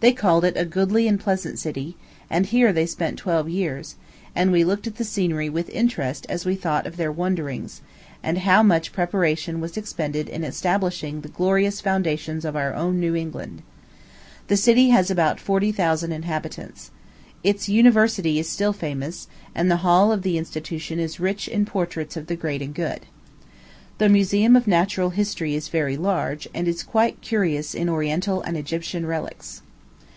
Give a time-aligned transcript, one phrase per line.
[0.00, 1.96] They called it a "goodly and pleasant city,"
[2.28, 3.94] and here they spent twelve years;
[4.34, 7.82] and we looked at the scenery with interest as we thought of their wanderings,
[8.20, 13.14] and how much preparation was expended in establishing the glorious foundations of our own New
[13.14, 13.62] England.
[14.48, 16.90] The city has about forty thousand inhabitants.
[17.44, 22.16] Its University is still famous, and the hall of the institution is rich in portraits
[22.16, 23.02] of the great and good.
[23.98, 28.56] The Museum of Natural History is very large, and is quite curious in Oriental and
[28.56, 29.62] Egyptian relics.